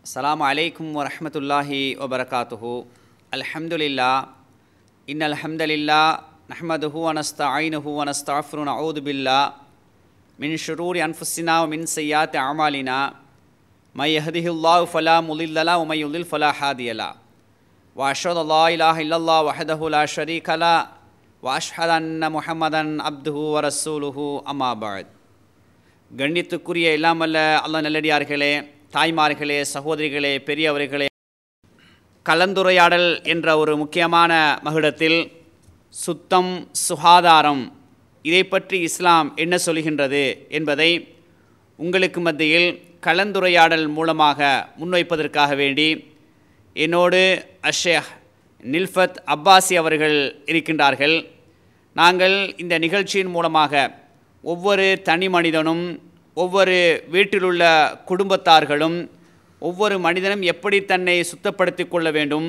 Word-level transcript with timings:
السلام 0.00 0.40
عليكم 0.42 0.96
ورحمة 0.96 1.34
الله 1.36 1.70
وبركاته. 2.00 2.62
الحمد 3.36 3.72
لله. 3.74 4.16
إن 5.12 5.20
الحمد 5.22 5.62
لله 5.62 6.06
نحمده 6.52 6.94
ونستعينه 7.06 7.84
ونستغفر 7.98 8.58
ونعوذ 8.58 8.98
بالله 9.00 9.52
من 10.40 10.56
شرور 10.56 11.04
أنفسنا 11.04 11.54
ومن 11.62 11.84
سيئات 11.84 12.32
أعمالنا. 12.36 12.98
من 13.94 14.08
يهده 14.16 14.46
الله 14.54 14.84
فلا 14.84 15.20
مضل 15.20 15.56
له 15.68 15.76
ومن 15.78 15.96
يضلل 15.96 16.24
فلا 16.24 16.50
هادي 16.60 16.92
له. 16.92 17.12
وأشهد 17.98 18.36
أن 18.36 18.48
لا 18.48 18.64
إله 18.74 18.96
إلا 19.04 19.16
الله 19.20 19.38
وحده 19.42 19.80
لا 19.96 20.04
شريك 20.16 20.48
له 20.48 20.88
وأشهد 21.44 21.90
أن 22.00 22.32
محمدا 22.32 23.02
عبده 23.02 23.36
ورسوله. 23.54 24.16
أما 24.48 24.70
بعد. 24.84 25.06
கண்ணியத்துக்குரிய 26.18 26.86
இல்லாமல் 26.98 27.36
அல்ல 27.64 27.80
நல்லடியார்களே 27.86 28.79
தாய்மார்களே 28.92 29.64
சகோதரிகளே 29.74 30.38
பெரியவர்களே 30.44 31.06
கலந்துரையாடல் 32.24 33.24
என்ற 33.24 33.58
ஒரு 33.58 33.76
முக்கியமான 33.76 34.60
மகுடத்தில் 34.64 35.32
சுத்தம் 35.88 36.68
சுகாதாரம் 36.72 37.78
இதை 38.22 38.44
பற்றி 38.44 38.80
இஸ்லாம் 38.80 39.36
என்ன 39.36 39.56
சொல்கின்றது 39.66 40.48
என்பதை 40.48 41.14
உங்களுக்கு 41.76 42.20
மத்தியில் 42.20 42.82
கலந்துரையாடல் 43.00 43.88
மூலமாக 43.88 44.68
முன்வைப்பதற்காக 44.76 45.56
வேண்டி 45.56 46.16
என்னோடு 46.74 47.46
அஷேக் 47.62 48.10
நில்ஃபத் 48.62 49.16
அப்பாசி 49.26 49.74
அவர்கள் 49.74 50.42
இருக்கின்றார்கள். 50.44 51.26
நாங்கள் 51.94 52.56
இந்த 52.56 52.78
நிகழ்ச்சியின் 52.78 53.28
மூலமாக 53.28 53.98
ஒவ்வொரு 54.42 55.02
தனி 55.02 55.28
மனிதனும் 55.28 56.09
ஒவ்வொரு 56.42 56.76
வீட்டிலுள்ள 57.14 57.64
குடும்பத்தார்களும் 58.10 58.98
ஒவ்வொரு 59.68 59.96
மனிதனும் 60.06 60.44
எப்படி 60.52 60.78
தன்னை 60.90 61.16
சுத்தப்படுத்தி 61.30 61.84
கொள்ள 61.88 62.08
வேண்டும்? 62.16 62.48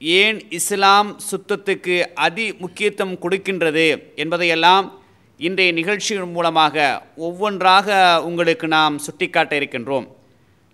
ஏன் 0.00 0.38
இஸ்லாம் 0.58 1.08
சுத்தத்துக்கு 1.30 1.96
அதி 2.26 2.46
முக்கியத்துவம் 2.62 3.18
கொடுக்கின்றது 3.24 3.86
என்பதையெல்லாம் 4.22 4.86
இன்றைய 5.48 5.70
நிகழ்ச்சியின் 5.78 6.34
மூலமாக 6.36 6.76
ஒவ்வொன்றாக 7.26 7.98
உங்களுக்கு 8.28 8.66
நாம் 8.76 8.96
சுட்டிக்காட்ட 9.06 9.52
இருக்கின்றோம். 9.60 10.06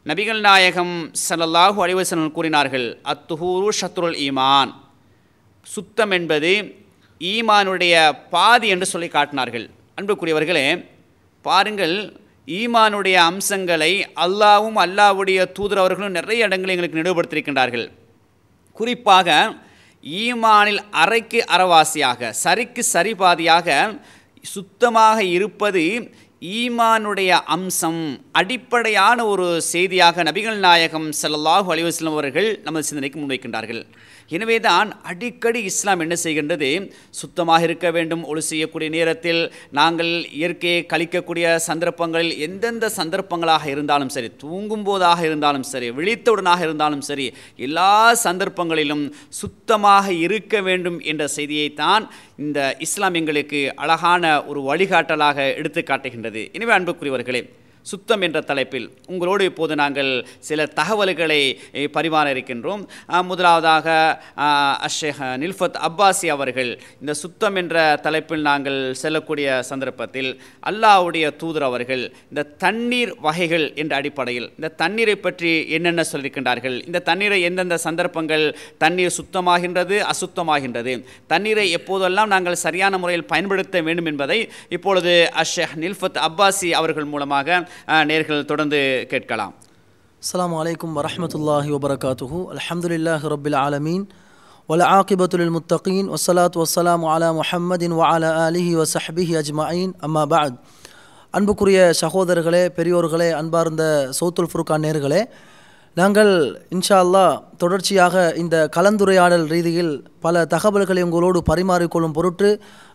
நபிகள் 0.06 0.41
நாயகம் 0.47 0.94
ஸல்லல்லாஹு 1.27 1.78
அலைஹி 1.84 2.28
கூறினார்கள் 2.36 2.86
அத்துஹூரு 3.12 3.70
ஷத்ருல் 3.80 4.19
ஈமான். 4.27 4.72
சுத்தம் 5.74 6.12
என்பது 6.19 6.52
ஈமானுடைய 7.20 7.94
பாதி 8.34 8.69
என்று 8.74 8.86
சொல்லி 8.92 9.08
காட்டினார்கள். 9.17 9.67
அன்புக்குரியவர்களே 9.98 10.67
பாருங்கள் 11.44 11.97
ஈமானுடைய 12.48 13.16
அம்சங்களை 13.30 13.92
அல்லாவும் 14.25 14.77
அல்லாவுடைய 14.83 15.39
தூதர் 15.56 15.80
அவர்களும் 15.83 16.16
நிறைய 16.19 16.47
இடங்களில் 16.47 16.75
எங்களுக்கு 16.75 17.00
நினைவுபடுத்தியிருக்கின்றார்கள். 17.00 17.86
குறிப்பாக 18.78 19.28
ஈமானில் 20.05 20.80
அரைக்கு 21.02 21.41
அறவாசியாக 21.55 22.30
சரிக்கு 22.44 22.83
சரிபாதியாக 22.94 23.69
சுத்தமாக 24.55 25.19
இருப்பது 25.36 25.84
ஈமானுடைய 26.61 27.30
அம்சம். 27.56 28.02
அடிப்படையான 28.41 29.19
ஒரு 29.33 29.47
செய்தியாக 29.72 30.22
நபிகள் 30.28 30.58
நாயகம் 30.67 31.08
செல்லல்லாஹு 31.22 31.69
அலைஹி 31.74 32.06
அவர்கள் 32.12 32.48
நமது 32.67 32.89
சிந்தனைக்கு 32.89 33.19
முன்வைக்கின்றார்கள். 33.20 33.83
எனவே 34.30 34.56
தான் 34.60 34.88
அடிக்கடி 35.10 35.60
இஸ்லாம் 35.70 36.00
என்ன 36.05 36.14
செய்கின்றது? 36.24 36.70
சுத்தமாக 37.20 37.66
இருக்க 37.66 37.91
வேண்டும் 37.91 38.22
ஒளி 38.30 38.42
செய்யக்கூடிய 38.50 38.88
நேரத்தில் 38.96 39.41
நாங்கள் 39.70 40.12
இயற்கையை 40.38 40.80
கழிக்கக்கூடிய 40.92 41.55
சந்தர்ப்பங்களில் 41.68 42.34
எந்தெந்த 42.46 42.91
சந்தர்ப்பங்களாக 42.96 43.64
இருந்தாலும் 43.74 44.12
சரி 44.16 44.30
தூங்கும் 44.44 44.86
போதாக 44.88 45.20
இருந்தாலும் 45.28 45.66
சரி 45.72 45.91
விழித்தவுடனாக 45.98 46.62
இருந்தாலும் 46.68 47.05
சரி 47.10 47.27
எல்லா 47.66 47.91
சந்தர்ப்பங்களிலும் 48.27 49.05
சுத்தமாக 49.41 50.12
இருக்க 50.27 50.61
வேண்டும் 50.61 50.98
என்ற 51.12 51.27
செய்தியைத்தான் 51.36 52.06
இந்த 52.36 52.61
இஸ்லாம் 52.78 53.18
எங்களுக்கு 53.22 53.61
அழகான 53.84 54.24
ஒரு 54.46 54.62
வழிகாட்டலாக 54.70 55.39
எடுத்து 55.61 55.83
காட்டுகின்றது. 55.83 56.42
எனவே 56.52 56.72
அன்புக்குரியவர்களே 56.78 57.42
சுத்தம் 57.86 58.23
என்ற 58.23 58.39
தலைப்பில் 58.42 58.85
உங்களோடு 59.08 59.45
இப்போது 59.51 59.74
நாங்கள் 59.80 60.11
சில 60.41 60.67
தகவல்களை 60.79 61.41
பரிமாற 61.95 62.27
இருக்கின்றோம். 62.35 62.83
முதலாவதாக 63.27 63.86
ஆஹ், 64.45 64.77
அஷேக் 64.86 65.05
நில்ஃபத் 65.42 65.79
அப்பாசி 65.86 66.27
அவர்கள் 66.35 66.70
இந்த 67.01 67.13
சுத்தம் 67.20 67.57
என்ற 67.57 67.75
தலைப்பில் 68.05 68.45
நாங்கள் 68.48 68.64
செல்லக்கூடிய 69.01 69.35
சந்தர்ப்பத்தில் 69.70 70.30
அல்லாஹ்வுடைய 70.69 71.05
தூதர் 71.41 71.67
அவர்கள் 71.69 72.02
இந்த 72.30 72.46
தண்ணீர் 72.64 73.13
வகைகள் 73.27 73.67
என்ற 73.77 73.92
அடிப்படையில் 73.96 74.48
இந்த 74.57 74.73
தண்ணீரை 74.80 75.17
பற்றி 75.19 75.45
என்னென்ன 75.77 76.05
சொல்லியிருக்கின்றார்கள்? 76.11 76.77
இந்த 76.89 77.02
தண்ணீரை 77.02 77.39
எந்தெந்த 77.48 77.79
சந்தர்ப்பங்கள் 77.86 78.45
தண்ணீர் 78.79 79.17
சுத்தமாகின்றது 79.19 79.96
அசுத்தமாகின்றது? 80.13 80.92
தண்ணீரை 81.27 81.67
எப்போதெல்லாம் 81.77 82.33
நாங்கள் 82.35 82.63
சரியான 82.63 82.75
முறையில் 82.98 83.30
பயன்படுத்த 83.30 83.55
வேண்டும் 83.83 84.11
என்பதை 84.13 84.39
இப்பொழுது 84.77 85.13
அஷேக் 85.42 85.77
நில்ஃபத் 85.83 86.20
அப்பாசி 86.27 86.69
அவர்கள் 86.77 87.07
மூலமாக 87.07 87.58
நேர்கள் 87.87 88.45
தொடர்ந்து 88.45 89.07
கேட்கலாம். 89.09 89.55
அஸ்லாம் 90.20 90.55
வலைக்கம் 90.59 90.97
வரமத்துல்லாஹி 90.97 91.77
வபரகாத்துஹு. 91.77 92.45
அலமதுல்லாஹ் 92.53 93.35
ரபில் 93.35 93.57
ஆலமீன். 93.57 94.09
வல 94.69 94.83
ஆக்கிபத்துல் 94.97 95.57
முத்தகீன். 95.57 96.09
வசலாத் 96.09 96.57
வசலாம் 96.57 97.05
அலா 97.05 97.41
முஹம்மதின் 97.41 97.92
வஅலா 97.92 98.31
அலிஹி 98.48 98.83
வசஹபிஹி 98.83 99.42
அஜ்மாயின். 99.42 99.92
அம்மா 99.98 100.27
பாத் 100.27 100.61
அன்புக்குரிய 101.31 101.92
சகோதரர்களே 102.01 102.69
பெரியோர்களே 102.77 103.31
அன்பார்ந்த 103.31 104.11
சவுத்துல் 104.20 104.48
ஃபுர்கான் 104.55 104.85
நேர்களே 104.87 105.25
நாங்கள் 105.96 106.30
இன்ஷா 106.68 106.96
அல்லாஹ் 107.02 107.34
தொடர்ச்சியாக 107.57 108.14
இந்த 108.36 108.57
கலந்துரையாடல் 108.74 109.45
ரீதியில் 109.52 109.92
பல 110.20 110.42
தகவல்களை 110.45 111.02
உங்களோடு 111.02 111.39
பரிமாறிக்கொள்ளும் 111.51 112.14
பொருட்டு 112.18 112.48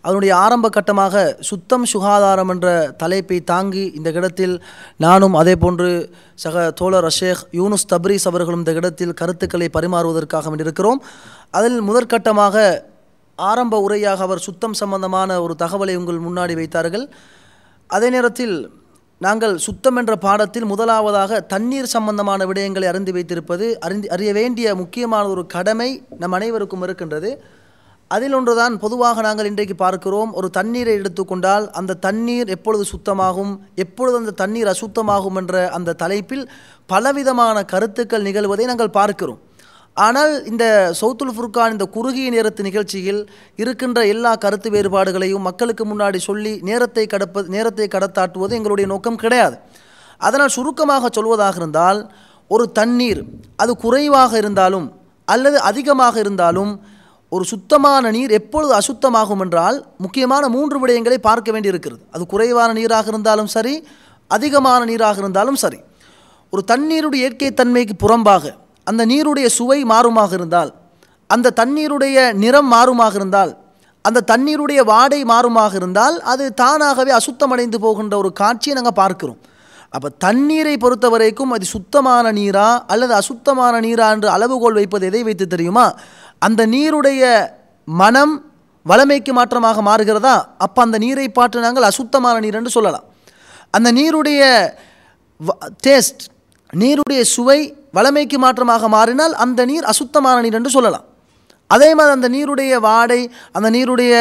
அதனுடைய 0.03 0.35
ஆரம்ப 0.35 0.69
கட்டமாக 0.69 1.23
சுத்தம் 1.39 1.85
சுகாதாரம் 1.85 2.51
என்ற 2.55 2.67
தலைப்பை 2.97 3.37
தாங்கி 3.43 3.85
இந்த 3.91 4.11
இடத்தில் 4.11 4.53
நானும் 4.97 5.33
அதே 5.33 5.55
போன்று 5.55 5.89
சக 6.35 6.65
தோழர் 6.71 7.07
அஷேக் 7.09 7.41
யூனுஸ் 7.51 7.87
தப்ரீஸ் 7.93 8.27
அவர்களும் 8.31 8.63
இந்த 8.65 8.75
இடத்தில் 8.81 9.13
கருத்துக்களை 9.13 9.69
பரிமாறுவதற்காக 9.77 10.53
இருக்கிறோம் 10.59 11.01
அதில் 11.51 11.79
முதற்கட்டமாக 11.81 12.65
ஆரம்ப 13.39 13.81
உரையாக 13.87 14.21
அவர் 14.21 14.45
சுத்தம் 14.47 14.79
சம்பந்தமான 14.81 15.41
ஒரு 15.41 15.55
தகவலை 15.63 15.95
உங்கள் 15.95 16.25
முன்னாடி 16.27 16.55
வைத்தார்கள். 16.61 17.07
அதே 17.89 18.09
நேரத்தில் 18.09 18.55
நாங்கள் 19.25 19.55
சுத்தம் 19.57 19.95
என்ற 19.95 20.13
பாடத்தில் 20.15 20.65
முதலாவதாக 20.65 21.39
தண்ணீர் 21.53 21.89
சம்பந்தமான 21.93 22.45
விடயங்களை 22.45 22.87
அறிந்து 22.91 23.11
வைத்திருப்பது 23.11 23.65
அறிந்து 23.79 24.07
அறிய 24.09 24.33
வேண்டிய 24.33 24.75
முக்கியமான 24.75 25.25
ஒரு 25.27 25.45
கடமை 25.45 25.89
நம் 26.21 26.31
அனைவருக்கும் 26.31 26.81
இருக்கின்றது. 26.81 27.31
அதில் 28.07 28.33
ஒன்றுதான் 28.33 28.79
பொதுவாக 28.79 29.21
நாங்கள் 29.21 29.45
இன்றைக்கு 29.45 29.75
பார்க்கிறோம் 29.75 30.31
ஒரு 30.33 30.49
தண்ணீரை 30.49 30.93
எடுத்துக்கொண்டால் 30.93 31.71
அந்த 31.71 31.97
தண்ணீர் 32.07 32.47
எப்பொழுது 32.47 32.85
சுத்தமாகும் 32.93 33.53
எப்பொழுது 33.75 34.17
அந்த 34.17 34.31
தண்ணீர் 34.31 34.71
அசுத்தமாகும் 34.73 35.35
என்ற 35.35 35.69
அந்த 35.69 35.97
தலைப்பில் 36.03 36.45
பலவிதமான 36.85 37.63
கருத்துக்கள் 37.63 38.23
நிகழ்வதை 38.23 38.65
நாங்கள் 38.65 38.95
பார்க்கிறோம். 38.99 39.39
ஆனால் 39.97 40.45
இந்த 40.45 40.65
சௌத்துல் 40.99 41.33
ஃபுர்கான் 41.35 41.71
இந்த 41.71 41.85
குறுகிய 41.85 42.29
நேரத்து 42.29 42.61
நிகழ்ச்சியில் 42.63 43.29
இருக்கின்ற 43.61 44.07
எல்லா 44.07 44.31
கருத்து 44.35 44.69
வேறுபாடுகளையும் 44.69 45.41
மக்களுக்கு 45.41 45.85
முன்னாடி 45.85 46.17
சொல்லி 46.17 46.53
நேரத்தை 46.61 47.07
கடப்ப 47.13 47.43
நேரத்தை 47.47 47.87
கடத்தாட்டுவது 47.87 48.51
எங்களுடைய 48.51 48.87
நோக்கம் 48.87 49.15
கிடையாது. 49.15 49.57
அதனால் 50.17 50.49
சுருக்கமாக 50.49 51.09
சொல்வதாக 51.17 51.55
இருந்தால் 51.55 51.99
ஒரு 52.47 52.71
தண்ணீர் 52.71 53.21
அது 53.55 53.71
குறைவாக 53.75 54.37
இருந்தாலும் 54.37 54.87
அல்லது 55.27 55.59
அதிகமாக 55.59 56.15
இருந்தாலும் 56.19 56.71
ஒரு 57.31 57.43
சுத்தமான 57.43 58.11
நீர் 58.11 58.31
எப்பொழுது 58.31 58.73
அசுத்தமாகும் 58.79 59.39
என்றால் 59.39 59.77
முக்கியமான 59.97 60.43
மூன்று 60.49 60.77
விடயங்களை 60.79 61.17
பார்க்க 61.17 61.51
வேண்டியிருக்கிறது. 61.51 62.01
அது 62.11 62.25
குறைவான 62.25 62.73
நீராக 62.73 63.07
இருந்தாலும் 63.07 63.47
சரி 63.47 63.75
அதிகமான 64.27 64.85
நீராக 64.85 65.17
இருந்தாலும் 65.17 65.55
சரி. 65.55 65.79
ஒரு 66.53 66.61
தண்ணீருடைய 66.63 67.23
இயற்கை 67.23 67.51
தன்மைக்கு 67.53 67.95
புறம்பாக 68.03 68.43
அந்த 68.87 69.01
நீருடைய 69.11 69.47
சுவை 69.57 69.79
மாறுமாக 69.93 70.31
இருந்தால் 70.39 70.71
அந்த 71.29 71.53
தண்ணீருடைய 71.59 72.17
நிறம் 72.43 72.69
மாறுமாக 72.75 73.13
இருந்தால் 73.19 73.51
அந்த 74.07 74.23
தண்ணீருடைய 74.31 74.81
வாடை 74.91 75.19
மாறுமாக 75.31 75.73
இருந்தால் 75.79 76.15
அது 76.31 76.45
தானாகவே 76.61 77.11
அசுத்தமடைந்து 77.19 77.77
போகின்ற 77.85 78.13
ஒரு 78.21 78.29
காட்சியை 78.41 78.73
நாங்கள் 78.77 78.99
பார்க்கிறோம். 79.01 79.39
அப்போ 79.95 80.09
தண்ணீரை 80.25 80.73
பொறுத்த 80.83 81.05
வரைக்கும் 81.13 81.53
அது 81.55 81.65
சுத்தமான 81.73 82.25
நீரா 82.37 82.67
அல்லது 82.93 83.13
அசுத்தமான 83.21 83.73
நீரா 83.85 84.07
என்று 84.15 84.29
அளவுகோல் 84.35 84.77
வைப்பது 84.79 85.05
எதை 85.09 85.21
வைத்து 85.27 85.45
தெரியுமா? 85.53 85.85
அந்த 86.47 86.61
நீருடைய 86.73 87.23
மனம் 87.87 88.33
வளமைக்கு 88.85 89.31
மாற்றமாக 89.39 89.81
மாறுகிறதா? 89.89 90.35
அப்போ 90.65 90.79
அந்த 90.85 90.97
நீரை 91.05 91.27
பாற்று 91.37 91.65
நாங்கள் 91.67 91.89
அசுத்தமான 91.91 92.35
நீர் 92.45 92.59
என்று 92.59 92.75
சொல்லலாம். 92.77 93.05
அந்த 93.77 93.89
நீருடைய 93.99 94.41
டேஸ்ட் 95.87 96.23
நீருடைய 96.73 97.21
சுவை 97.35 97.59
வளமைக்கு 97.97 98.37
மாற்றமாக 98.43 98.87
மாறினால் 98.97 99.33
அந்த 99.43 99.61
நீர் 99.71 99.89
அசுத்தமான 99.91 100.35
நீர் 100.43 100.57
என்று 100.59 100.75
சொல்லலாம். 100.75 101.05
அதே 101.69 101.89
மாதிரி 101.97 102.13
அந்த 102.17 102.29
நீருடைய 102.35 102.79
வாடை 102.85 103.19
அந்த 103.57 103.67
நீருடைய 103.75 104.13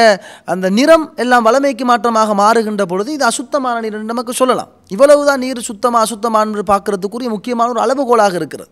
அந்த 0.52 0.66
நிறம் 0.78 1.06
எல்லாம் 1.22 1.46
வளமைக்கு 1.48 1.84
மாற்றமாக 1.90 2.34
மாறுகின்ற 2.42 2.82
பொழுது 2.92 3.10
இது 3.16 3.24
அசுத்தமான 3.30 3.76
நீர் 3.84 3.96
என்று 3.98 4.12
நமக்கு 4.14 4.34
சொல்லலாம். 4.40 4.70
இவ்வளவுதான் 4.94 5.42
நீர் 5.44 5.68
சுத்தமாக 5.70 6.04
அசுத்தமானது 6.06 6.64
பார்க்கறதுக்குரிய 6.72 7.30
முக்கியமான 7.36 7.70
ஒரு 7.74 7.82
அளவுகோலாக 7.86 8.34
இருக்கிறது. 8.40 8.70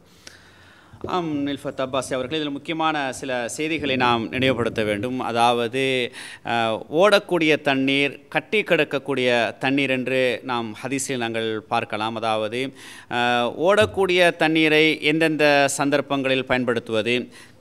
ஆம் 1.16 1.28
நில்ஃபத் 1.46 1.80
அப்பாசி 1.82 2.12
அவர்கள் 2.16 2.38
இதில் 2.38 2.54
முக்கியமான 2.54 2.96
சில 3.18 3.32
செய்திகளை 3.56 3.96
நாம் 4.02 4.22
நினைவுபடுத்த 4.32 4.80
வேண்டும். 4.88 5.18
அதாவது 5.30 5.82
ஓடக்கூடிய 7.00 7.52
தண்ணீர் 7.68 8.14
கட்டி 8.34 8.60
கிடக்கக்கூடிய 8.70 9.28
தண்ணீர் 9.64 9.92
என்று 9.96 10.20
நாம் 10.50 10.68
ஹதிசில் 10.80 11.22
நாங்கள் 11.24 11.48
பார்க்கலாம். 11.72 12.16
அதாவது 12.20 12.60
ஓடக்கூடிய 13.68 14.30
தண்ணீரை 14.42 14.82
எந்தெந்த 15.12 15.44
சந்தர்ப்பங்களில் 15.78 16.48
பயன்படுத்துவது 16.50 17.14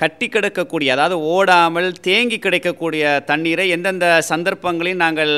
கட்டி 0.04 0.30
கிடக்கக்கூடிய 0.36 0.90
அதாவது 0.96 1.20
ஓடாமல் 1.36 1.90
தேங்கி 2.10 2.40
கிடைக்கக்கூடிய 2.48 3.04
தண்ணீரை 3.30 3.68
எந்தெந்த 3.78 4.08
சந்தர்ப்பங்களில் 4.32 5.02
நாங்கள் 5.06 5.36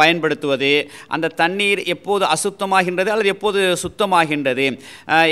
பயன்படுத்துவது 0.00 0.72
அந்த 1.14 1.32
தண்ணீர் 1.42 1.82
எப்போது 1.96 2.26
அசுத்தமாகின்றது 2.34 3.12
அல்லது 3.14 3.32
எப்போது 3.36 3.62
சுத்தமாகின்றது 3.84 4.68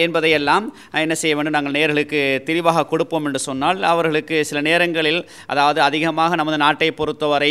என்பதையெல்லாம் 0.07 0.65
என்ன 1.05 1.15
செய்ய 1.25 1.35
வேண்டும்? 1.35 1.57
நாங்கள் 1.59 1.77
நேயர்களுக்கு 1.89 2.21
தெளிவாக 2.49 2.85
கொடுப்போம் 2.93 3.27
என்று 3.29 3.41
சொன்னால் 3.49 3.79
அவர்களுக்கு 3.91 4.37
சில 4.49 4.59
நேரங்களில் 4.69 5.21
அதாவது 5.53 5.81
அதிகமாக 5.89 6.37
நமது 6.41 6.59
நாட்டை 6.65 6.89
பொறுத்தவரை 6.99 7.51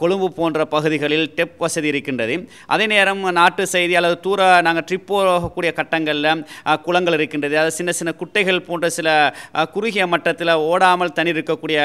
கொழும்பு 0.00 0.28
போன்ற 0.38 0.60
பகுதிகளில் 0.74 1.26
டெப் 1.38 1.56
வசதி 1.64 1.88
இருக்கின்றது. 1.92 2.34
அதே 2.74 2.86
நேரம் 2.94 3.22
நாட்டு 3.40 3.64
செய்தி 3.74 3.94
அல்லது 4.00 4.16
தூர 4.26 4.40
நாங்கள் 4.66 4.86
ட்ரிப் 4.88 5.08
போகக்கூடிய 5.12 5.70
கட்டங்களில் 5.78 6.44
குளங்கள் 6.86 7.16
இருக்கின்றது. 7.18 7.56
அது 7.62 7.70
சின்ன 7.78 7.90
சின்ன 8.00 8.14
குட்டைகள் 8.22 8.66
போன்ற 8.68 8.88
சில 8.98 9.08
குறுகிய 9.74 10.06
மட்டத்தில் 10.14 10.54
ஓடாமல் 10.70 11.14
தண்ணீர் 11.18 11.38
இருக்கக்கூடிய 11.38 11.78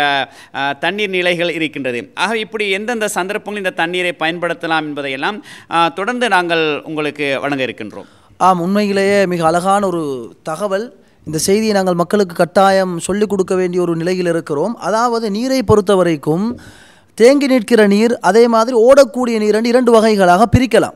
தண்ணீர் 0.84 1.16
நிலைகள் 1.18 1.56
இருக்கின்றது. 1.60 2.01
ஆக 2.25 2.38
இப்படி 2.46 2.68
எந்தெந்த 2.80 3.10
சந்தர்ப்பங்களில் 3.18 3.63
இந்த 3.63 3.75
தண்ணீரை 3.81 4.13
பயன்படுத்தலாம் 4.24 4.88
என்பதையெல்லாம் 4.90 5.40
தொடர்ந்து 6.00 6.28
நாங்கள் 6.36 6.66
உங்களுக்கு 6.92 7.25
வழங்க 7.46 7.63
இருக்கின்றோம். 7.68 8.10
ஆம் 8.46 8.62
உண்மையிலேயே 8.63 9.19
மிக 9.31 9.42
அழகான 9.50 9.81
ஒரு 9.92 10.04
தகவல். 10.50 10.88
இந்த 11.27 11.38
செய்தியை 11.45 11.74
நாங்கள் 11.77 12.00
மக்களுக்கு 12.01 12.36
கட்டாயம் 12.39 12.94
சொல்லிக் 13.06 13.31
கொடுக்க 13.31 13.54
வேண்டிய 13.60 13.80
ஒரு 13.86 13.94
நிலையில் 14.01 14.30
இருக்கிறோம். 14.33 14.74
அதாவது 14.88 15.25
நீரை 15.38 15.60
பொறுத்த 15.69 15.94
வரைக்கும் 16.00 16.45
தேங்கி 17.18 17.48
நிற்கிற 17.51 17.81
நீர் 17.94 18.13
அதே 18.30 18.44
மாதிரி 18.56 18.75
ஓடக்கூடிய 18.88 19.36
நீர் 19.44 19.57
என்று 19.60 19.72
இரண்டு 19.74 19.92
வகைகளாக 19.95 20.45
பிரிக்கலாம். 20.56 20.95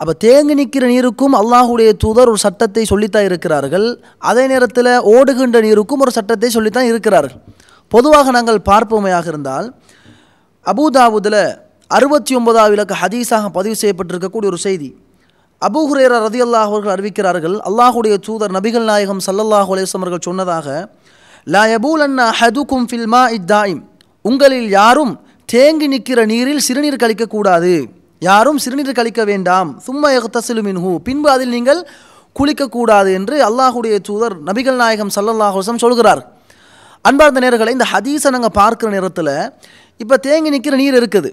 அப்போ 0.00 0.12
தேங்கி 0.24 0.54
நிற்கிற 0.60 0.84
நீருக்கும் 0.92 1.34
அல்லாஹுடைய 1.40 1.90
தூதர் 2.04 2.30
ஒரு 2.32 2.40
சட்டத்தை 2.46 2.84
சொல்லித்தான் 2.92 3.26
இருக்கிறார்கள். 3.30 3.86
அதே 4.30 4.44
நேரத்தில் 4.52 4.90
ஓடுகின்ற 5.14 5.60
நீருக்கும் 5.66 6.02
ஒரு 6.06 6.12
சட்டத்தை 6.18 6.50
சொல்லித்தான் 6.56 6.88
இருக்கிறார்கள். 6.92 7.38
பொதுவாக 7.92 8.30
நாங்கள் 8.38 8.60
பார்ப்போமையாக 8.70 9.26
இருந்தால் 9.32 9.68
அபுதாபுதில் 10.66 11.42
அறுபத்தி 11.90 12.32
ஒன்பதாவது 12.38 12.74
இலக்க 12.76 12.94
ஹதீஸாக 13.04 13.48
பதிவு 13.56 13.76
செய்யப்பட்டிருக்கக்கூடிய 13.80 14.50
ஒரு 14.52 14.60
செய்தி. 14.66 14.88
அபூ 15.66 15.80
ஹுரேரா 15.88 16.16
ரதியல்லாஹ் 16.26 16.68
அவர்கள் 16.70 16.94
அறிவிக்கிறார்கள் 16.94 17.56
அல்லாஹுடைய 17.68 18.14
தூதர் 18.26 18.52
நபிகள் 18.56 18.86
நாயகம் 18.90 19.20
சல்லல்லாஹ் 19.26 19.68
அலைஹி 19.74 19.88
அவர்கள் 19.98 20.24
சொன்னதாக 20.28 20.68
லா 21.54 21.62
யபூலன்னா 21.72 22.26
ஹதுக்கும் 22.40 22.86
ஃபில்மா 22.90 23.22
இத்தாயிம் 23.38 23.82
உங்களில் 24.24 24.68
யாரும் 24.78 25.12
தேங்கி 25.52 25.86
நிற்கிற 25.92 26.20
நீரில் 26.32 26.64
சிறுநீர் 26.66 27.02
கழிக்கக்கூடாது 27.02 27.72
யாரும் 28.28 28.58
சிறுநீர் 28.64 28.98
கழிக்க 28.98 29.22
வேண்டாம். 29.30 29.70
சும்மா 29.86 30.08
எகத்தசிலு 30.18 30.74
ஹூ 30.84 30.92
பின்பு 31.06 31.28
அதில் 31.34 31.54
நீங்கள் 31.56 31.80
குளிக்கக்கூடாது 32.38 33.10
என்று 33.18 33.36
அல்லாஹுடைய 33.48 33.94
தூதர் 34.08 34.36
நபிகள் 34.48 34.78
நாயகம் 34.82 35.12
சல்லல்லாஹுசம் 35.16 35.82
சொல்கிறார். 35.84 36.22
அன்பார்ந்த 37.08 37.40
நேர்களை 37.44 37.72
இந்த 37.76 37.86
ஹதீஸை 37.94 38.30
நாங்கள் 38.36 38.56
பார்க்குற 38.60 38.88
நேரத்தில் 38.96 39.34
இப்போ 40.02 40.16
தேங்கி 40.28 40.50
நிற்கிற 40.54 40.74
நீர் 40.82 40.96
இருக்குது. 41.00 41.30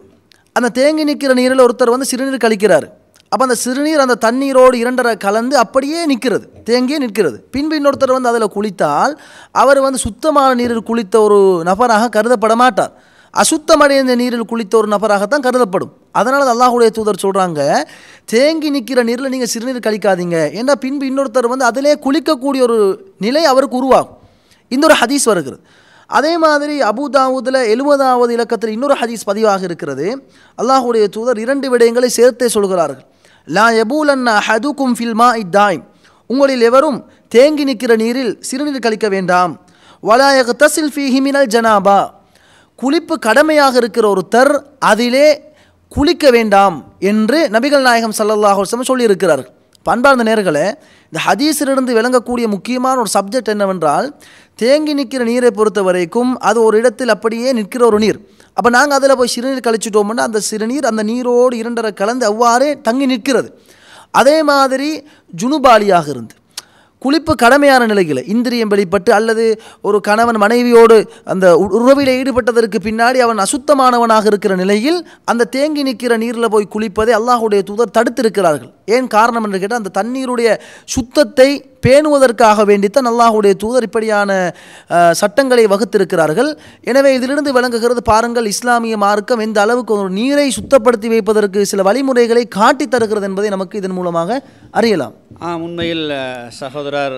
அந்த 0.58 0.70
தேங்கி 0.80 1.04
நிற்கிற 1.10 1.32
நீரில் 1.40 1.64
ஒருத்தர் 1.66 1.94
வந்து 1.96 2.10
சிறுநீர் 2.12 2.44
கழிக்கிறார். 2.46 2.88
அப்போ 3.34 3.44
அந்த 3.48 3.56
சிறுநீர் 3.64 4.02
அந்த 4.04 4.16
தண்ணீரோடு 4.24 4.76
இரண்டரை 4.84 5.12
கலந்து 5.26 5.56
அப்படியே 5.62 6.00
நிற்கிறது. 6.12 6.46
தேங்கியே 6.70 6.98
நிற்கிறது. 7.04 7.38
பின்பு 7.54 7.76
இன்னொருத்தர் 7.80 8.14
வந்து 8.16 8.30
அதில் 8.32 8.54
குளித்தால் 8.56 9.14
அவர் 9.62 9.80
வந்து 9.86 10.00
சுத்தமான 10.06 10.50
நீரில் 10.62 10.88
குளித்த 10.90 11.16
ஒரு 11.28 11.38
நபராக 11.70 12.10
கருதப்பட 12.16 12.56
மாட்டார். 12.62 12.92
அசுத்தமடைந்த 13.34 14.16
நீரில் 14.22 14.50
குளித்த 14.52 14.74
ஒரு 14.80 14.88
நபராகத்தான் 14.94 15.46
கருதப்படும். 15.46 15.94
அதனால் 16.20 16.44
தான் 16.46 16.56
அல்லாஹுடைய 16.56 16.90
தூதர் 16.98 17.24
சொல்கிறாங்க 17.26 17.60
தேங்கி 18.34 18.70
நிற்கிற 18.76 19.04
நீரில் 19.10 19.32
நீங்கள் 19.34 19.52
சிறுநீர் 19.54 19.86
கழிக்காதீங்க. 19.88 20.38
ஏன்னா 20.60 20.76
பின்பு 20.86 21.06
இன்னொருத்தர் 21.12 21.52
வந்து 21.54 21.66
அதிலே 21.70 21.94
குளிக்கக்கூடிய 22.08 22.64
ஒரு 22.68 22.80
நிலை 23.26 23.44
அவருக்கு 23.52 23.80
உருவாகும். 23.82 24.18
இந்த 24.76 24.86
ஒரு 24.90 24.98
ஹதீஸ் 25.04 25.30
வருகிறது. 25.32 25.64
அதே 26.20 26.34
மாதிரி 26.44 26.76
அபுதாவூதில் 26.90 27.60
எழுபதாவது 27.74 28.32
இலக்கத்தில் 28.38 28.74
இன்னொரு 28.76 28.96
ஹதீஸ் 29.02 29.24
பதிவாக 29.32 29.64
இருக்கிறது. 29.70 30.08
அல்லாஹுடைய 30.58 31.06
தூதர் 31.16 31.42
இரண்டு 31.46 31.68
விடயங்களை 31.74 32.12
சேர்த்தே 32.20 32.48
சொல்கிறார்கள். 32.58 33.06
லா 33.46 33.70
யபூலன்னா 33.70 34.36
ஹதுக்கும் 34.48 34.96
ஃபில்மா 34.98 35.30
இத்தாய்ம் 35.44 35.84
உங்களில் 36.28 36.62
எவரும் 36.62 37.10
தேங்கி 37.28 37.64
நிற்கிற 37.64 37.96
நீரில் 37.96 38.38
சிறுநீர் 38.42 38.86
கழிக்க 38.86 39.08
வேண்டாம். 39.10 39.66
வலாயக 40.04 40.50
தசில் 40.64 40.92
ஃபி 40.94 41.06
ஹிமினல் 41.16 41.48
ஜனாபா. 41.48 42.00
குளிப்பு 42.80 43.16
கடமையாக 43.20 43.76
இருக்கிற 43.78 44.14
ஒருத்தர் 44.14 44.52
அதிலே 44.80 45.54
குளிக்க 45.88 46.30
வேண்டாம் 46.32 46.94
என்று 47.00 47.50
நபிகள் 47.52 47.82
நாயகம் 47.82 48.18
ஸல்லல்லாஹு 48.18 48.64
சொல்லியிருக்கிறார்கள். 48.90 49.52
பண்பார்ந்த 49.88 50.24
நேர்களே 50.30 50.68
இந்த 51.14 51.20
ஹதீஸிலிருந்து 51.28 51.92
விளங்கக்கூடிய 51.98 52.48
முக்கியமான 52.48 52.96
ஒரு 53.00 53.10
சப்ஜெக்ட் 53.14 53.52
என்னவென்றால் 53.54 54.08
தேங்கி 54.56 54.94
நிற்கிற 54.94 55.24
நீரை 55.24 55.52
பொறுத்த 55.52 55.82
வரைக்கும் 55.88 56.32
அது 56.50 56.64
ஒரு 56.64 56.78
இடத்தில் 56.78 57.14
அப்படியே 57.16 57.52
நிற்கிற 57.60 57.86
ஒரு 57.86 58.00
நீர். 58.00 58.20
அப்போ 58.58 58.70
நாங்கள் 58.70 58.98
அதில் 58.98 59.18
போய் 59.18 59.34
சிறுநீர் 59.36 59.66
கழிச்சிட்டோம்னா 59.68 60.26
அந்த 60.30 60.40
சிறுநீர் 60.50 60.90
அந்த 60.92 61.04
நீரோடு 61.04 61.58
இரண்டரை 61.58 61.94
கலந்து 61.94 62.26
அவ்வாறே 62.26 62.70
தங்கி 62.88 63.06
நிற்கிறது. 63.06 63.50
அதே 64.12 64.44
மாதிரி 64.44 64.90
ஜுனுபாலியாக 65.42 66.08
இருந்து. 66.08 66.36
குளிப்பு 67.06 67.36
கடமையான 67.42 67.86
நிலையில் 67.86 68.26
இந்திரியம் 68.26 68.68
வெளிப்பட்டு 68.68 69.14
அல்லது 69.14 69.62
ஒரு 69.82 70.02
கணவன் 70.02 70.38
மனைவியோடு 70.38 71.10
அந்த 71.24 71.58
உ- 71.58 71.70
ஈடுபட்டதற்கு 72.16 72.80
பின்னாடி 72.84 73.18
அவன் 73.18 73.38
அசுத்தமானவனாக 73.38 74.26
இருக்கிற 74.26 74.56
நிலையில் 74.56 75.08
அந்த 75.26 75.44
தேங்கி 75.44 75.84
நிற்கிற 75.84 76.18
நீரில் 76.18 76.50
போய் 76.50 76.72
குளிப்பதை 76.76 77.12
அல்லாஹுடைய 77.12 77.64
தூதர் 77.64 77.96
தடுத்திருக்கிறார்கள். 77.98 78.72
ஏன் 78.86 79.08
காரணம் 79.08 79.44
என்று 79.44 79.60
கேட்டால் 79.60 79.78
அந்த 79.78 79.90
தண்ணீருடைய 79.90 80.60
சுத்தத்தை 80.86 81.50
பேணுவதற்காக 81.86 82.66
வேண்டித்தான் 82.72 83.10
அல்லாஹுடைய 83.12 83.54
தூதர் 83.64 83.88
இப்படியான 83.88 84.32
சட்டங்களை 85.22 85.66
வகுத்திருக்கிறார்கள். 85.74 86.50
எனவே 86.92 87.10
இதிலிருந்து 87.18 87.56
விளங்குகிறது 87.58 88.04
பாருங்கள் 88.12 88.50
இஸ்லாமிய 88.54 88.98
மார்க்கம் 89.06 89.44
எந்த 89.48 89.60
அளவுக்கு 89.66 89.94
ஒரு 90.00 90.10
நீரை 90.20 90.48
சுத்தப்படுத்தி 90.58 91.10
வைப்பதற்கு 91.16 91.60
சில 91.72 91.84
வழிமுறைகளை 91.90 92.46
காட்டித் 92.60 92.94
தருகிறது 92.96 93.28
என்பதை 93.30 93.50
நமக்கு 93.56 93.80
இதன் 93.82 93.98
மூலமாக 94.00 94.42
அறியலாம். 94.80 95.16
உண்மையில் 95.66 96.06
சகோதரர் 96.60 97.16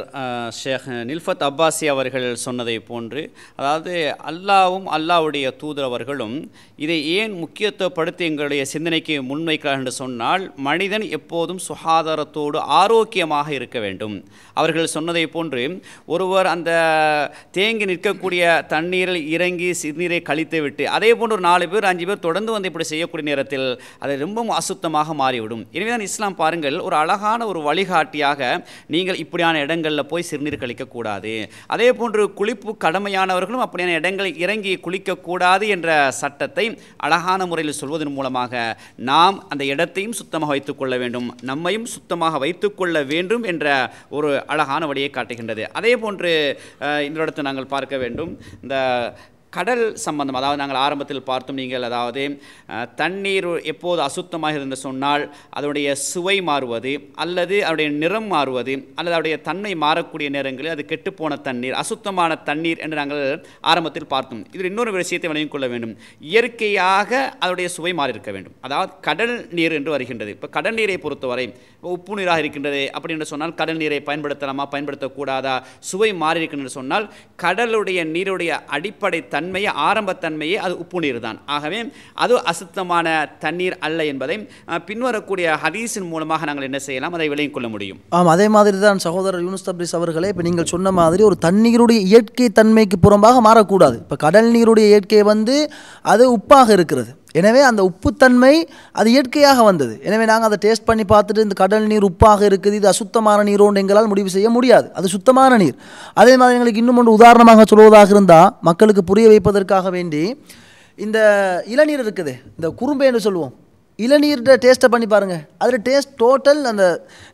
ஷேக் 0.60 0.88
நில்ஃபத் 1.10 1.44
அப்பாசி 1.48 1.86
அவர்கள் 1.94 2.28
சொன்னதை 2.44 2.76
போன்று 2.90 3.22
அதாவது 3.60 3.94
அல்லாவும் 4.30 4.88
அல்லாவுடைய 4.98 5.48
தூதர் 5.62 5.88
அவர்களும் 5.88 6.36
இதை 6.84 6.98
ஏன் 7.20 7.34
முக்கியத்துவப்படுத்தி 7.42 8.24
எங்களுடைய 8.30 8.62
சிந்தனைக்கு 8.74 9.16
முன்வைக்கிறார் 9.32 9.80
என்று 9.80 9.94
சொன்னால் 10.02 10.44
மனிதன் 10.68 11.06
எப்போதும் 11.18 11.62
சுகாதாரத்தோடு 11.68 12.60
ஆரோக்கியமாக 12.82 13.48
இருக்க 13.60 13.80
வேண்டும். 13.86 14.16
அவர்கள் 14.60 14.94
சொன்னதை 14.96 15.26
போன்று 15.36 15.64
ஒருவர் 16.14 16.48
அந்த 16.54 16.72
தேங்கி 17.58 17.86
நிற்கக்கூடிய 17.92 18.44
தண்ணீரில் 18.74 19.22
இறங்கி 19.36 19.70
சிறுநீரை 19.82 20.20
கழித்து 20.30 20.60
விட்டு 20.64 20.84
அதே 20.98 21.12
போன்று 21.20 21.36
ஒரு 21.38 21.46
நாலு 21.50 21.66
பேர் 21.72 21.90
அஞ்சு 21.92 22.06
பேர் 22.10 22.24
தொடர்ந்து 22.28 22.52
வந்து 22.56 22.70
இப்படி 22.72 22.88
செய்யக்கூடிய 22.92 23.28
நேரத்தில் 23.32 23.68
அது 24.04 24.14
ரொம்பவும் 24.24 24.56
அசுத்தமாக 24.60 25.14
மாறிவிடும். 25.22 25.64
எனவே 25.76 25.92
தான் 25.92 26.06
இஸ்லாம் 26.10 26.38
பாருங்கள் 26.42 26.78
ஒரு 26.88 26.96
அழகான 27.02 27.48
ஒரு 27.52 27.60
வழிகாட்டியாக 27.68 28.42
நீங்கள் 28.96 29.20
இப்படியான 29.24 29.62
இடங்களில் 29.66 30.10
போய் 30.12 30.28
சிறுநீர் 30.30 30.62
கழிக்கக்கூடாது. 30.64 31.34
அதே 31.74 31.90
போன்று 32.00 32.24
குளிப்பு 32.40 32.72
கடமையானவர்களும் 32.86 33.66
அப்படியான 33.66 33.96
இடங்களில் 34.02 34.40
இறங்கி 34.44 34.74
குளிக்கக்கூடாது 34.86 35.68
என்ற 35.76 35.90
சட்டத்தை 36.22 36.66
அழகான 37.06 37.46
முறையில் 37.52 37.80
சொல்வதன் 37.82 38.16
மூலமாக 38.18 38.64
நாம் 39.12 39.38
அந்த 39.54 39.64
இடத்தையும் 39.74 40.18
சுத்தமாக 40.22 40.52
வைத்துக்கொள்ள 40.54 40.94
வேண்டும் 41.04 41.28
நம்மையும் 41.52 41.88
சுத்தமாக 41.96 42.40
வைத்துக்கொள்ள 42.44 42.98
வேண்டும் 43.12 43.46
என்ற 43.52 43.68
ஒரு 44.18 44.30
அழகான 44.54 44.86
வழியை 44.92 45.10
காட்டுகின்றது. 45.10 45.66
அதே 45.80 45.94
போன்று 46.04 46.32
இந்த 47.08 47.22
இடத்தை 47.24 47.44
நாங்கள் 47.50 47.72
பார்க்க 47.76 47.98
வேண்டும். 48.04 48.32
இந்த 48.62 48.76
கடல் 49.56 49.84
சம்பந்தம் 50.04 50.38
அதாவது 50.40 50.60
நாங்கள் 50.62 50.82
ஆரம்பத்தில் 50.84 51.28
பார்த்தோம் 51.30 51.60
நீங்கள் 51.62 51.88
அதாவது 51.90 52.24
தண்ணீர் 53.02 53.50
எப்போது 53.72 54.02
அசுத்தமாக 54.08 54.60
இருந்து 54.60 54.78
சொன்னால் 54.86 55.24
அதனுடைய 55.58 55.88
சுவை 56.10 56.38
மாறுவது 56.50 56.94
அல்லது 57.24 57.58
அதனுடைய 57.66 57.90
நிறம் 58.02 58.30
மாறுவது 58.34 58.74
அல்லது 58.98 59.14
அதனுடைய 59.14 59.38
தன்மை 59.48 59.74
மாறக்கூடிய 59.84 60.30
நேரங்களில் 60.36 60.74
அது 60.76 60.86
கெட்டுப்போன 60.92 61.40
தண்ணீர் 61.48 61.78
அசுத்தமான 61.82 62.38
தண்ணீர் 62.50 62.82
என்று 62.86 63.00
நாங்கள் 63.02 63.22
ஆரம்பத்தில் 63.72 64.10
பார்த்தோம். 64.14 64.44
இதில் 64.56 64.70
இன்னொரு 64.72 64.92
விஷயத்தை 64.98 65.30
விளங்கிக் 65.32 65.54
கொள்ள 65.56 65.68
வேண்டும். 65.74 65.94
இயற்கையாக 66.32 67.12
அதனுடைய 67.42 67.68
சுவை 67.76 67.94
மாறி 68.00 68.14
இருக்க 68.16 68.32
வேண்டும். 68.36 68.56
அதாவது 68.68 68.92
கடல் 69.08 69.36
நீர் 69.60 69.78
என்று 69.80 69.92
வருகின்றது. 69.96 70.32
இப்போ 70.38 70.50
கடல் 70.58 70.78
நீரை 70.80 70.98
பொறுத்தவரை 71.06 71.46
உப்பு 71.94 72.18
நீராக 72.18 72.44
இருக்கின்றது 72.44 72.82
அப்படி 72.96 73.14
என்று 73.16 73.30
சொன்னால் 73.32 73.56
கடல் 73.62 73.80
நீரை 73.82 74.00
பயன்படுத்தலாமா 74.10 74.66
பயன்படுத்தக்கூடாதா 74.74 75.56
சுவை 75.90 76.10
மாறி 76.22 76.40
இருக்கின்றது 76.42 76.78
சொன்னால் 76.80 77.06
கடலுடைய 77.44 78.00
நீருடைய 78.16 78.52
அடிப்படை 78.76 79.20
தன் 79.34 79.43
தன்மையை 79.44 79.72
ஆரம்பத்தன்மையே 79.88 80.58
அது 80.66 80.74
உப்பு 80.84 80.98
நீர் 81.04 81.18
தான் 81.26 81.40
ஆகவே 81.56 81.80
அது 82.24 82.34
அசுத்தமான 82.52 83.08
தண்ணீர் 83.46 83.76
அல்ல 83.88 84.10
என்பதை 84.12 84.36
பின்வரக்கூடிய 84.90 85.48
ஹதீஸின் 85.64 86.08
மூலமாக 86.12 86.46
நாங்கள் 86.50 86.68
என்ன 86.68 86.80
செய்யலாம்? 86.86 87.16
அதை 87.18 87.28
விளங்கிக் 87.32 87.56
கொள்ள 87.56 87.68
முடியும். 87.74 88.00
ஆமாம் 88.18 88.34
அதே 88.36 88.48
மாதிரி 88.56 88.78
தான் 88.86 89.02
சகோதரர் 89.06 89.44
யூனுஸ் 89.46 89.68
தப்ரிஸ் 89.68 89.96
அவர்களே 90.00 90.32
இப்போ 90.34 90.46
நீங்கள் 90.48 90.70
சொன்ன 90.74 90.92
மாதிரி 91.00 91.24
ஒரு 91.30 91.38
தண்ணீருடைய 91.48 92.02
இயற்கை 92.12 92.48
தன்மைக்கு 92.60 93.00
புறம்பாக 93.06 93.42
மாறக்கூடாது. 93.48 93.98
இப்போ 94.06 94.18
கடல் 94.26 94.50
நீருடைய 94.56 94.88
இயற்கை 94.94 95.22
வந்து 95.34 95.58
அது 96.14 96.24
உப்பாக 96.38 96.72
இருக்கிறது. 96.78 97.12
எனவே 97.40 97.62
அந்த 97.70 97.82
உப்புத்தன்மை 97.90 98.54
அது 99.00 99.08
இயற்கையாக 99.14 99.60
வந்தது. 99.70 99.94
எனவே 100.08 100.26
நாங்கள் 100.32 100.50
அதை 100.50 100.58
டேஸ்ட் 100.66 100.88
பண்ணி 100.90 101.04
பார்த்துட்டு 101.14 101.46
இந்த 101.48 101.56
கடல் 101.62 101.88
நீர் 101.92 102.08
உப்பாக 102.10 102.46
இருக்குது 102.50 102.78
இது 102.80 102.88
அசுத்தமான 102.94 103.44
நீரோன்னு 103.50 103.82
எங்களால் 103.84 104.12
முடிவு 104.12 104.36
செய்ய 104.36 104.50
முடியாது. 104.58 104.88
அது 105.00 105.14
சுத்தமான 105.16 105.58
நீர். 105.64 105.78
அதே 106.22 106.36
மாதிரி 106.42 106.58
எங்களுக்கு 106.58 106.84
இன்னும் 106.84 107.00
ஒன்று 107.04 107.18
உதாரணமாக 107.20 107.66
சொல்வதாக 107.74 108.16
இருந்தால் 108.18 108.50
மக்களுக்கு 108.70 109.04
புரிய 109.12 109.28
வைப்பதற்காக 109.34 109.90
வேண்டி 109.98 110.24
இந்த 111.00 111.20
இளநீர் 111.76 112.04
இருக்குது 112.06 112.34
இந்த 112.58 112.68
குறும்பை 112.82 113.08
என்று 113.10 113.26
சொல்லுவோம். 113.28 113.54
இளநீர்கிட்ட 114.00 114.54
டேஸ்ட்டை 114.66 114.88
பண்ணி 114.94 115.08
பாருங்கள் 115.10 115.42
அதில் 115.62 115.84
டேஸ்ட் 115.88 116.14
டோட்டல் 116.22 116.62
அந்த 116.70 116.84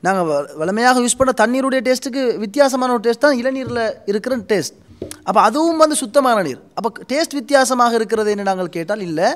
நாங்கள் 0.06 0.28
வளமையாக 0.62 1.04
யூஸ் 1.06 1.20
பண்ண 1.20 1.32
தண்ணீருடைய 1.42 1.82
டேஸ்ட்டுக்கு 1.88 2.24
வித்தியாசமான 2.44 2.94
ஒரு 2.96 3.04
டேஸ்ட் 3.06 3.26
தான் 3.26 3.38
இளநீரில் 3.42 3.84
இருக்கிற 4.12 4.40
டேஸ்ட் 4.52 4.76
அப்போ 5.28 5.40
அதுவும் 5.48 5.82
வந்து 5.84 5.96
சுத்தமான 6.04 6.38
நீர். 6.48 6.62
அப்போ 6.78 6.90
டேஸ்ட் 7.12 7.36
வித்தியாசமாக 7.40 7.94
இருக்கிறது 8.00 8.30
என்று 8.34 8.50
நாங்கள் 8.50 8.74
கேட்டால் 8.78 9.04
இல்லை 9.10 9.28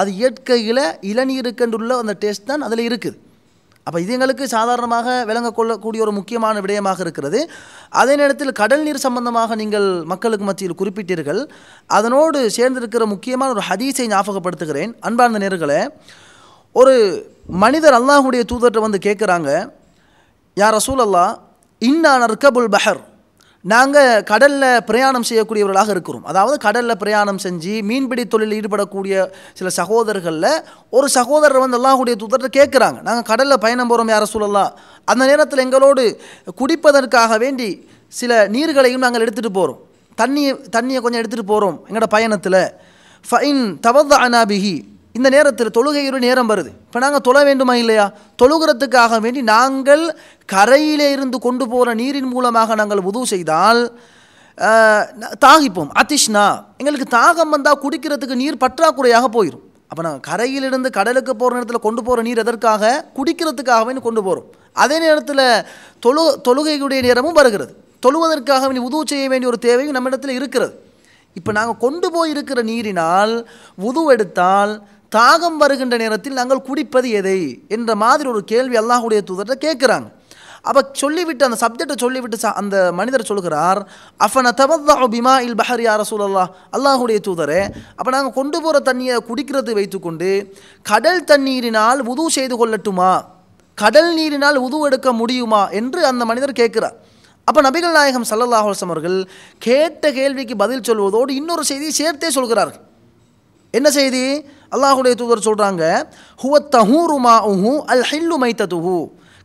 அது 0.00 0.10
இயற்கையில் 0.20 0.84
இளநீருக்கென்றுள்ள 1.10 1.98
அந்த 2.02 2.14
டேஸ்ட் 2.22 2.48
தான் 2.50 2.64
அதில் 2.66 2.86
இருக்குது. 2.88 3.18
அப்போ 3.86 3.98
இது 4.04 4.14
எங்களுக்கு 4.16 4.44
சாதாரணமாக 4.54 5.06
விளங்கக்கொள்ளக்கூடிய 5.28 6.00
ஒரு 6.06 6.12
முக்கியமான 6.18 6.60
விடயமாக 6.64 7.00
இருக்கிறது. 7.04 7.40
அதே 8.00 8.14
நேரத்தில் 8.20 8.52
கடல் 8.60 8.84
நீர் 8.86 9.04
சம்பந்தமாக 9.06 9.56
நீங்கள் 9.62 9.86
மக்களுக்கு 10.12 10.46
மத்தியில் 10.48 10.78
குறிப்பிட்டீர்கள். 10.80 11.40
அதனோடு 11.98 12.40
சேர்ந்திருக்கிற 12.56 13.06
முக்கியமான 13.14 13.48
ஒரு 13.56 13.64
ஹதீஸை 13.70 14.06
ஞாபகப்படுத்துகிறேன். 14.14 14.92
அன்பார்ந்த 15.08 15.40
நேர்களை 15.44 15.80
ஒரு 16.80 16.94
மனிதர் 17.64 17.98
அல்லாஹுடைய 18.00 18.42
தூதர்கிட்ட 18.50 18.86
வந்து 18.86 19.00
கேட்குறாங்க 19.06 19.50
யார் 20.56 20.76
ரசூல் 20.78 21.04
அல்லா 21.06 21.26
இன்னா 21.82 22.12
நற்கபுல் 22.24 22.70
பஹர்? 22.76 23.00
நாங்கள் 23.64 24.22
கடலில் 24.30 24.84
பிரயாணம் 24.88 25.26
செய்யக்கூடியவர்களாக 25.28 25.90
இருக்கிறோம். 25.94 26.22
அதாவது 26.30 26.56
கடலில் 26.58 27.00
பிரயாணம் 27.02 27.40
செஞ்சு 27.42 27.72
மீன்பிடி 27.88 28.22
தொழிலில் 28.32 28.56
ஈடுபடக்கூடிய 28.58 29.14
சில 29.58 29.68
சகோதரர்களில் 29.80 30.52
ஒரு 30.96 31.08
சகோதரர் 31.16 31.62
வந்து 31.64 31.78
அல்லாஹுடைய 31.78 32.14
தூதர்கிட்ட 32.22 32.50
கேட்குறாங்க. 32.58 32.98
நாங்கள் 33.08 33.26
கடலில் 33.30 33.62
பயணம் 33.64 33.90
போகிறோம் 33.90 34.12
யார 34.14 34.26
சொல்லலாம் 34.34 34.70
அந்த 35.04 35.22
நேரத்தில் 35.30 35.64
எங்களோடு 35.66 36.04
குடிப்பதற்காக 36.60 37.38
வேண்டி 37.44 37.70
சில 38.08 38.40
நீர்களையும் 38.54 39.04
நாங்கள் 39.04 39.24
எடுத்துகிட்டு 39.26 39.58
போகிறோம் 39.58 39.80
தண்ணியை 40.20 40.52
தண்ணியை 40.76 41.00
கொஞ்சம் 41.02 41.20
எடுத்துகிட்டு 41.22 41.52
போகிறோம் 41.52 41.76
எங்களோட 41.88 42.08
பயணத்தில். 42.16 42.62
ஃபைன் 43.24 43.62
தவத 43.86 44.12
அனாபிகி 44.26 44.76
இந்த 45.18 45.28
நேரத்தில் 45.34 45.74
தொழுகையுடைய 45.76 46.22
நேரம் 46.26 46.50
வருது. 46.50 46.70
இப்போ 46.86 46.98
நாங்கள் 47.04 47.24
தொழ 47.28 47.38
வேண்டுமா 47.48 47.74
இல்லையா? 47.82 48.04
தொழுகிறதுக்காக 48.40 49.18
வேண்டி 49.24 49.40
நாங்கள் 49.54 50.04
கரையிலே 50.52 51.08
இருந்து 51.16 51.38
கொண்டு 51.46 51.64
போகிற 51.72 51.94
நீரின் 52.00 52.30
மூலமாக 52.34 52.74
நாங்கள் 52.80 53.08
உதவு 53.10 53.26
செய்தால் 53.32 53.80
தாகிப்போம். 55.44 55.90
அதிஷ்னா 56.00 56.44
எங்களுக்கு 56.80 57.08
தாகம் 57.18 57.52
வந்தால் 57.54 57.82
குடிக்கிறதுக்கு 57.84 58.40
நீர் 58.42 58.62
பற்றாக்குறையாக 58.64 59.28
போயிடும் 59.36 59.64
அப்போ 59.90 60.02
நாங்கள் 60.06 60.24
கரையிலிருந்து 60.28 60.88
கடலுக்கு 60.96 61.32
போகிற 61.40 61.56
நேரத்தில் 61.56 61.86
கொண்டு 61.86 62.00
போகிற 62.06 62.22
நீர் 62.26 62.42
எதற்காக? 62.42 62.82
குடிக்கிறதுக்காக 63.16 63.84
வேண்டி 63.86 64.02
கொண்டு 64.04 64.22
போகிறோம் 64.26 64.48
அதே 64.82 64.96
நேரத்தில் 65.04 65.44
தொழு 66.04 66.24
தொழுகையுடைய 66.48 67.00
நேரமும் 67.08 67.38
வருகிறது. 67.40 67.72
தொழுவதற்காக 68.04 68.62
வேண்டி 68.66 68.82
உதவு 68.88 69.02
செய்ய 69.12 69.24
வேண்டிய 69.32 69.50
ஒரு 69.52 69.58
தேவையும் 69.66 69.96
நம்மிடத்தில் 69.96 70.36
இருக்கிறது. 70.38 70.72
இப்போ 71.38 71.50
நாங்கள் 71.56 71.80
கொண்டு 71.82 72.06
போய் 72.14 72.32
இருக்கிற 72.34 72.60
நீரினால் 72.70 73.34
உது 73.88 74.02
எடுத்தால் 74.14 74.72
தாகம் 75.12 75.56
வருகின்ற 75.56 75.94
நேரத்தில் 75.96 76.32
நாங்கள் 76.32 76.66
குடிப்பது 76.66 77.10
எதை? 77.10 77.38
என்ற 77.68 77.94
மாதிரி 77.94 78.28
ஒரு 78.28 78.44
கேள்வி 78.44 78.76
அல்லாஹுடைய 78.78 79.20
தூதர்கிட்ட 79.28 79.56
கேட்குறாங்க. 79.66 80.08
அப்போ 80.68 80.80
சொல்லிவிட்டு 80.92 81.44
அந்த 81.46 81.58
சப்ஜெக்டை 81.62 81.94
சொல்லிவிட்டு 81.96 82.38
அந்த 82.60 82.76
மனிதர் 82.98 83.28
சொல்கிறார் 83.30 83.80
அஃபன 84.24 84.50
தவதா 84.60 84.96
பிமா 85.14 85.34
இல் 85.46 85.56
பஹர் 85.60 85.82
யார 85.86 86.00
சூழல்லா 86.10 86.44
அல்லாஹுடைய 86.76 87.18
தூதரே 87.28 87.60
அப்போ 87.98 88.10
நாங்கள் 88.10 88.32
கொண்டு 88.32 88.58
போகிற 88.62 88.80
தண்ணியை 88.88 89.16
குடிக்கிறது 89.28 89.74
வைத்துக்கொண்டு 89.78 90.30
கடல் 90.82 91.24
தண்ணீரினால் 91.24 92.02
உது 92.12 92.26
செய்து 92.30 92.54
கொள்ளட்டுமா? 92.60 93.12
கடல் 93.74 94.10
நீரினால் 94.18 94.58
உது 94.66 94.80
எடுக்க 94.80 95.12
முடியுமா? 95.12 95.62
என்று 95.70 96.06
அந்த 96.06 96.24
மனிதர் 96.24 96.52
கேட்கிறார். 96.52 96.96
அப்போ 97.48 97.60
நபிகள் 97.68 97.96
நாயகம் 97.98 98.28
சல்லல்லாஹ் 98.30 98.70
அவர்கள் 98.88 99.18
கேட்ட 99.58 100.12
கேள்விக்கு 100.12 100.56
பதில் 100.56 100.86
சொல்வதோடு 100.90 101.30
இன்னொரு 101.40 101.64
செய்தியை 101.64 101.92
சேர்த்தே 101.92 102.30
சொல்கிறார்கள். 102.30 102.84
என்ன 103.78 103.88
செய்தி? 103.98 104.24
அல்லாஹுடைய 104.74 105.14
தூதர் 105.20 105.46
சொல்கிறாங்க 105.48 105.84
ஹுவ 106.42 106.54
தஹூருமா 106.76 107.34
உஹு 107.52 107.72
அல் 107.92 108.04
ஹில்லு 108.10 108.36
மைத்ததுஹு. 108.44 108.96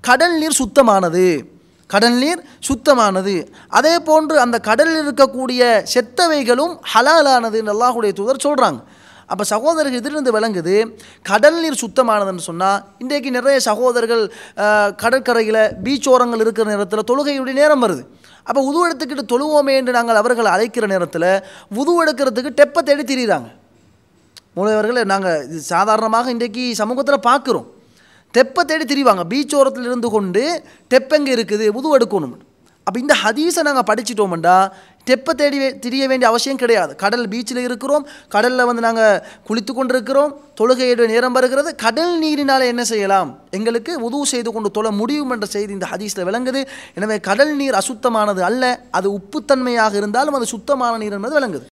கடல் 0.04 0.36
நீர் 0.42 0.60
சுத்தமானது. 0.62 1.26
கடல் 1.90 2.18
நீர் 2.24 2.42
சுத்தமானது. 2.68 3.34
அதே 3.78 3.94
போன்று 4.08 4.36
அந்த 4.44 4.58
கடலில் 4.68 5.02
இருக்கக்கூடிய 5.04 5.62
செத்தவைகளும் 5.94 6.74
ஹலாலானதுன்னு 6.92 7.74
அல்லாஹுடைய 7.74 8.14
தூதர் 8.20 8.46
சொல்கிறாங்க 8.46 8.82
அப்போ 9.32 9.44
சகோதரர்கள் 9.52 10.00
இதிலிருந்து 10.00 10.32
விளங்குது 10.36 10.76
கடல் 11.30 11.60
நீர் 11.64 11.82
சுத்தமானதுன்னு 11.84 12.44
சொன்னால் 12.48 12.80
இன்றைக்கு 13.04 13.30
நிறைய 13.38 13.60
சகோதரர்கள் 13.68 14.24
கடற்கரையில் 15.04 15.62
பீச் 15.86 16.10
ஓரங்கள் 16.14 16.44
இருக்கிற 16.46 16.66
நேரத்தில் 16.74 17.08
தொழுகையுடைய 17.12 17.56
நேரம் 17.62 17.84
வருது. 17.86 18.04
அப்போ 18.48 18.62
உது 18.70 18.80
எடுத்துக்கிட்டு 18.88 19.26
தொழுவோமே 19.34 19.76
என்று 19.82 19.96
நாங்கள் 19.98 20.20
அவர்களை 20.22 20.50
அழைக்கிற 20.56 20.88
நேரத்தில் 20.94 21.30
உது 21.82 21.94
எடுக்கிறதுக்கு 22.04 22.52
தேடி 22.90 23.06
திரியிறாங்க. 23.12 23.50
மூலவர்களை 24.58 25.04
நாங்கள் 25.14 25.40
இது 25.48 25.62
சாதாரணமாக 25.74 26.34
இன்றைக்கு 26.36 26.66
சமூகத்தில் 26.82 27.26
பார்க்குறோம் 27.30 27.70
தெப்பை 28.36 28.62
தேடி 28.70 28.86
திரிவாங்க. 28.92 29.24
பீச் 29.32 29.54
ஓரத்தில் 29.58 29.88
இருந்து 29.90 30.10
கொண்டு 30.16 30.42
தெப்பெங்கே 30.94 31.32
இருக்குது? 31.36 31.66
உது 31.78 31.88
எடுக்கணும். 31.98 32.36
அப்போ 32.88 32.98
இந்த 33.04 33.16
ஹதீஸை 33.22 33.62
நாங்கள் 33.68 33.88
படிச்சிட்டோம்டா. 33.90 34.56
தெப்பை 35.10 35.34
தேடி 35.40 35.58
திரிய 35.84 36.04
வேண்டிய 36.12 36.28
அவசியம் 36.32 36.60
கிடையாது. 36.62 36.92
கடல் 37.04 37.26
பீச்சில் 37.32 37.62
இருக்கிறோம். 37.66 38.06
கடலில் 38.34 38.68
வந்து 38.70 38.84
நாங்கள் 38.88 39.22
குளித்து 39.48 39.74
கொண்டிருக்கிறோம். 39.74 40.32
தொழுகையுடைய 40.60 41.08
நேரம் 41.14 41.36
வருகிறது. 41.38 41.72
கடல் 41.86 42.14
நீரினால் 42.24 42.70
என்ன 42.72 42.84
செய்யலாம்? 42.92 43.30
எங்களுக்கு 43.60 43.94
உதவு 44.08 44.26
செய்து 44.34 44.52
கொண்டு 44.56 44.72
தொழ 44.78 44.92
முடியும் 45.02 45.32
என்ற 45.36 45.48
செய்தி 45.56 45.72
இந்த 45.78 45.90
ஹதீஸில் 45.94 46.28
விளங்குது. 46.32 46.64
எனவே 47.00 47.18
கடல் 47.30 47.56
நீர் 47.62 47.80
அசுத்தமானது 47.82 48.44
அல்ல. 48.50 48.64
அது 49.00 49.10
உப்புத்தன்மையாக 49.20 49.96
இருந்தாலும் 50.02 50.38
அது 50.40 50.48
சுத்தமான 50.56 50.94
நீர் 51.04 51.18
என்பது 51.20 51.38
விளங்குது. 51.40 51.66